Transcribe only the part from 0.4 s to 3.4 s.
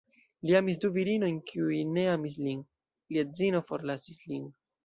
Li amis du virinojn kiuj ne amis lin; lia